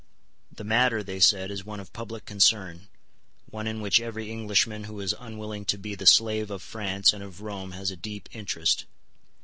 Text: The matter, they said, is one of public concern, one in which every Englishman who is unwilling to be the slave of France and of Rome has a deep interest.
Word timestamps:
The 0.51 0.63
matter, 0.63 1.03
they 1.03 1.19
said, 1.19 1.51
is 1.51 1.63
one 1.63 1.79
of 1.79 1.93
public 1.93 2.25
concern, 2.25 2.87
one 3.51 3.67
in 3.67 3.81
which 3.81 3.99
every 3.99 4.31
Englishman 4.31 4.85
who 4.85 4.99
is 4.99 5.13
unwilling 5.19 5.63
to 5.65 5.77
be 5.77 5.93
the 5.93 6.07
slave 6.07 6.49
of 6.49 6.63
France 6.63 7.13
and 7.13 7.23
of 7.23 7.41
Rome 7.41 7.73
has 7.73 7.91
a 7.91 7.95
deep 7.95 8.27
interest. 8.31 8.85